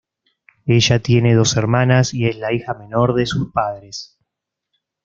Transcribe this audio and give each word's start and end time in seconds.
Ella 0.65 0.97
tiene 0.97 1.35
dos 1.35 1.55
hermanas 1.57 2.15
y 2.15 2.25
es 2.25 2.35
la 2.35 2.51
hija 2.51 2.73
menor 2.73 3.13
de 3.13 3.27
sus 3.27 3.51
padres. 3.51 4.17